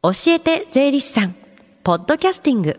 [0.00, 1.34] 教えて税理士さん。
[1.82, 2.78] ポッドキャスティング。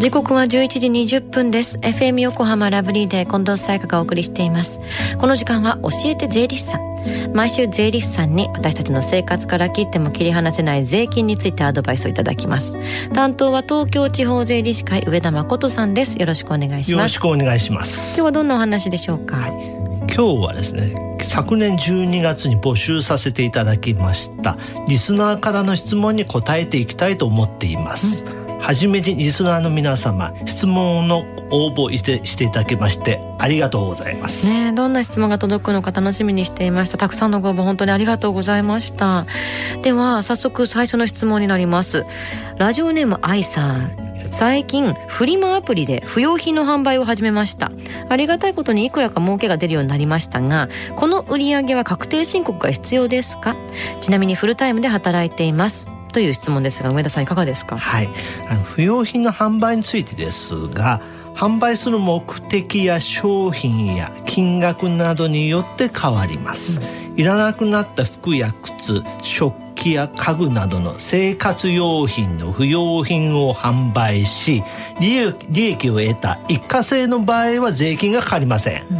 [0.00, 1.78] 時刻は11時20分です。
[1.78, 4.80] FM 横浜ラブリーで近藤沙耶香がお送りしています。
[5.20, 7.32] この時間は教えて税理士さん。
[7.32, 12.74] 毎週税理士さんに私たちの生活から切っても切り離せない税金についてアドバイスをいただきます。
[13.12, 16.18] 担当は東京地方税理士会上田誠さんです。
[16.18, 16.90] よろしくお願いします。
[16.90, 18.16] よろしくお願いします。
[18.16, 24.58] 今日はどんなお話でしょうか、はい今日はですね昨年12月に募集させていただきました。
[24.86, 34.48] リスナーからの質問に答えていきたいと思っています、うん、はじめにリスナーの皆様質問の応募してしていただきましてありがとうございます。
[34.48, 36.96] ねどんな質問が届くのか楽しみにしていました。
[36.96, 39.26] たくさんのご応募本当にありがとうございました。
[39.82, 42.06] では早速最初の質問になります。
[42.56, 44.04] ラジオネーム愛さん。
[44.30, 47.70] 最近フリマアプリで不用品の販売を始めました。
[48.08, 53.54] ありがたいことにいくらか儲けが出るようになりましたがこの売り上げは確定申告が必要ですか？
[54.00, 55.88] ちなみにフルタイムで働いています。
[56.14, 57.76] という質問ですが上田さんいかがですか？
[57.76, 58.08] はい。
[58.48, 61.02] あの不用品の販売についてですが
[61.34, 74.62] 販売する目的や商品や金額などによって変わります、うん、いらなくなった服や靴食器や家具などの生活用品の不用品を販売し
[75.00, 78.98] 利益を得た一過性の場合は税金がかかりません、うん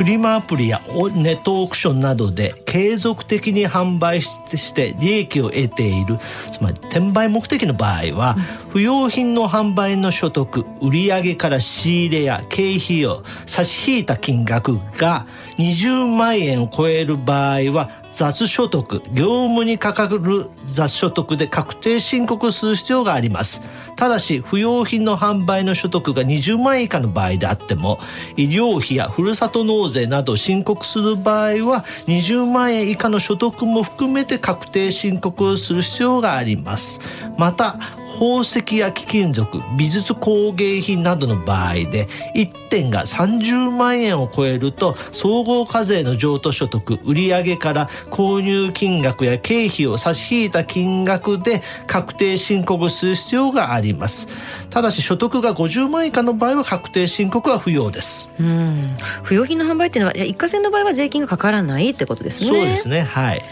[0.00, 0.80] フリマアプリや
[1.12, 6.16] ネットオークションなどで継続的に販売して利益を得ている
[6.50, 8.34] つまり転売目的の場合は、
[8.70, 15.26] 不用品の販売の所得売上から仕入れや経費を差し引いた金額が
[15.58, 20.18] 20万円を超える場合は雑所得業務にかかる
[20.64, 23.60] 雑所得で確定申告する必要があります
[24.00, 27.98] ただし不用品の販売の所得が20万円以下の場合であっても
[28.34, 36.98] 医療費やふるさと納税など申告する場合は20万円以下の所得も含めて確定申告をする必要があります。
[37.36, 37.76] また
[38.18, 54.28] 宝石や貴金属美術工芸品などの場合で1点が30万円を超えると総合課税の譲渡所得売上から購入金額や経費を差し引いた金額で確定申告する必要があります。
[54.70, 58.30] ただし所得が50万円以下の場合は確定申告は不要です。
[58.38, 58.96] うん。
[59.22, 62.46] 不用品の販売っていうのは一過性の場合は税金がかからないってことですね。
[62.46, 63.02] そうですね。
[63.02, 63.42] はい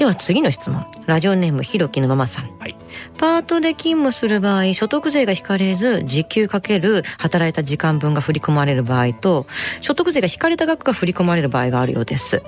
[0.00, 0.86] では次の質問。
[1.04, 2.76] ラジオネームひろきのママさん、はい、
[3.18, 9.46] パートで勤務する場合所得税が引かれず時給かける働いた時間分が振り込まれる場合と
[9.82, 12.42] 所得税が引かれた額が振り込まれる場合があるようです。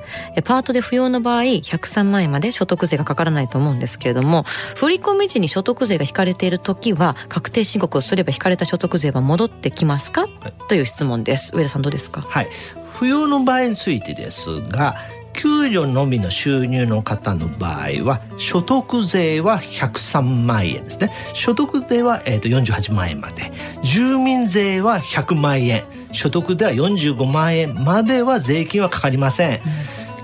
[0.45, 4.45] パートで不要の場合103万円まで所得税がかからないと思うんですけれども
[4.77, 11.55] 振り込み時に所得税が引かれている時は確定申告をすれば引かれた所得税は戻ってきますか、はい、という質問です。
[11.55, 12.23] 上田さんどうですか？
[12.23, 12.49] はい。
[12.95, 14.95] 不要の場合についてですが
[15.33, 21.13] 給与のみの収入の方の場合は所得税は103万円ですね。
[21.35, 23.53] 所得税は、えー、と48万円まで。
[23.83, 25.85] 住民税は100万円。
[26.13, 29.61] 所得では45万円までは税金はかかりません、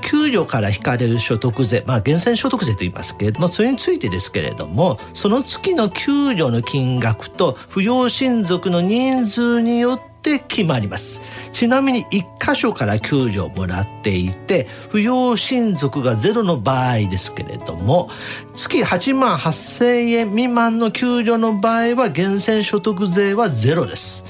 [0.09, 11.23] 給与から引かれる所得税、まあ、源泉所得税と言いますけれどもそれについてですけれどもその月の給与の金額と扶養親族の人数によって決まります。
[11.53, 18.11] ちなみに1箇所から救助をもらっていて扶養親族がゼロの場合ですけれども
[18.55, 24.25] 月8万8,000円未満の救助の場合は源泉所得税はゼロです。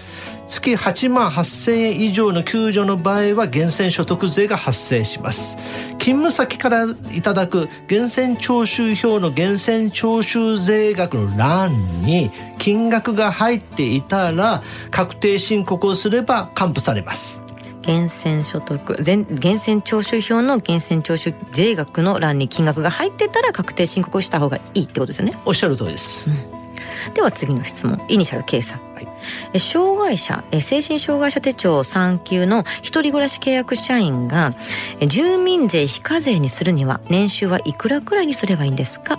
[0.49, 5.57] 月8万8000円以上の給与の場合は源泉所得税が発生します。
[5.99, 17.43] 勤務先からいただく源泉徴収票の源泉徴収税額の欄に金額が入っていたら確定申告をすれば還付されます。
[17.87, 25.39] 源泉所得全源泉徴収票の源泉徴収税額の欄に金額が入ってたら確定申告をした方がいいってことですよね。
[25.47, 26.58] おっしゃる通りです、うん
[27.15, 28.01] では次の質問。
[28.09, 29.01] イニシャル K さん、は
[29.53, 34.55] い、障害者精神障害者手帳3級の一人暮らし契約社員が
[35.07, 39.19] 住民税非課税にするには年収はいくらくらいにすればいいんですか？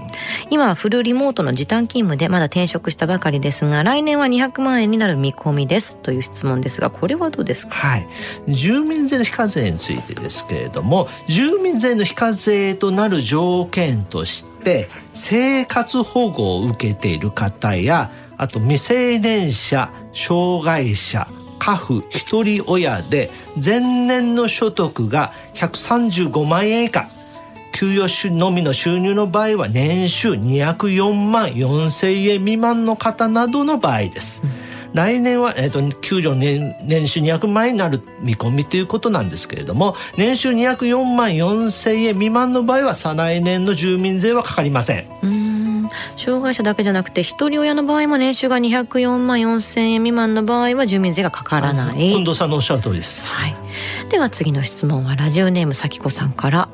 [0.49, 5.95] 今はフルリモートの時短勤務でまだ転職したばかりですが来年は200万円になる見込みです。
[5.97, 7.75] という質問ですがこれはどうですか？
[7.75, 8.07] はい。
[8.47, 21.27] 住民税の非課税についてですけれども住民税の非課税となる条件としてって生活保護を受けている方やあと未成年者障害者
[21.59, 23.31] 家父一人親で
[23.63, 27.09] 前年の所得が135万円以下
[27.71, 34.43] 給与のみの収入の場合は年収204万4千円未満の方などの場合です。
[34.93, 45.07] 来年は、えーと、給料年年収200万円になる見込みということなんですけれども年収204万4千円未満の場合は再来年の住民税はかかりません。
[46.17, 51.97] 障害者だけじゃなくて一人親の場合も年収が204万4千円未満の場合は住民税がかからない。
[51.97, 53.55] 近藤さんのおっしゃる通りです、はい、
[54.09, 56.69] では次の質問はラジオネームさきこさんから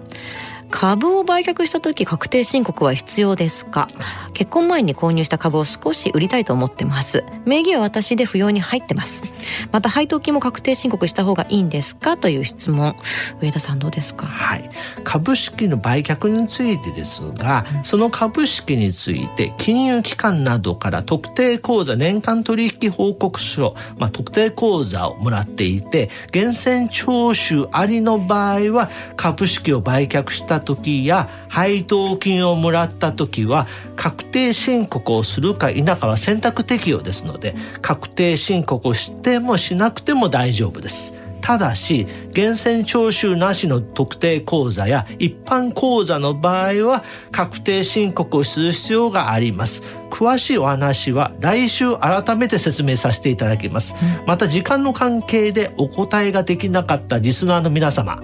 [0.70, 3.88] 株を売却した時確定申告は必要ですか？
[4.34, 7.24] 結婚前に購入した株を少し売りたいと思ってます。
[7.46, 9.24] 名義は私で扶養に入ってます。
[9.72, 12.18] また配当金も確定申告した方がいいんですか？
[12.18, 12.96] という質問。
[13.42, 14.28] 上田さんどうですか？
[14.28, 14.70] はい。
[15.04, 41.14] 株式の売却についてですがその株式について金融機関などから特定口座年間取引報告書、まあ、特定口座をもらっていて源泉徴収ありの場合は株式を売却した時や配当金をもらった時は確定申告をするか否かは選択適用ですので確定申告をしてもしなくても大丈夫です。
[41.42, 49.84] ただし源泉徴収なしの特定口座や一般口座の場合は確定申告をする必要があります。
[50.10, 58.24] 詳しいお話は来週改めて説明させていただきます、また時間の関係でお答えができなかったリスナーの皆様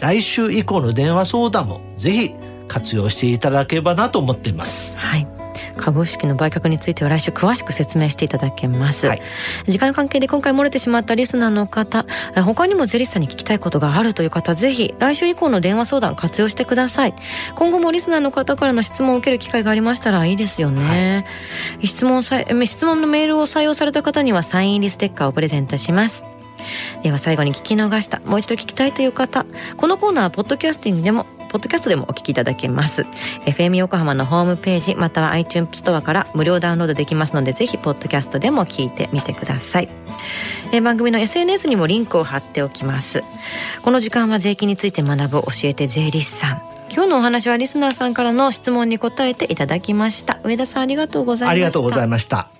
[0.00, 2.34] 来週以降の電話相談もぜひ
[2.68, 4.96] 活用していただければなと思っています。
[4.96, 5.26] はい。
[5.76, 9.22] 株式の売却については来週詳しく説明していただけます、はい、
[9.66, 12.06] 時間の関係で今回漏れてしまったリスナーの方
[12.44, 17.14] 他にもゼリスさんに聞きたいことがあるという方ぜひ来週以降の電話相談活用してください。
[17.56, 21.24] 今後もリスナーの方からの質問を受ける機会がありましたらいいですよね、
[21.76, 26.24] はい、質問さ質問のメールを採用された方にはサイン入りステッカーをプレゼントします
[27.02, 33.02] では最後に聞き逃したもう一度聞きたいという方このコーナーはポッドキャスティングでもポッドキャストでもお聞きいただけます。
[33.44, 39.88] FM 横浜のホームページまたは iTunes ストアから無料ダウンロードできますのでぜひポッドキャストでも聞いてみてください。
[40.72, 43.24] え番組の SNS にもリンクを貼っておきます。
[43.82, 46.62] この時間は税金について学ぶ教えて税理士さん。
[46.92, 50.38] 今日のお話はリスナーさんからの質問に答えていただきました。
[50.44, 51.50] 上田さんありがとうございました。
[51.50, 52.59] ありがとうございました。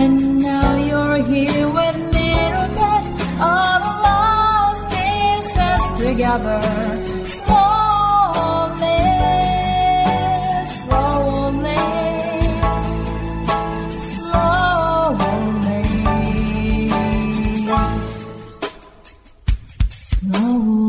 [0.00, 2.28] And now you're here with me,
[3.40, 6.60] all the lost pieces together.
[7.34, 9.00] Slowly,
[10.78, 11.82] slowly,
[14.14, 15.38] slowly,
[19.90, 20.87] slowly.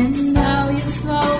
[0.00, 1.39] の番組は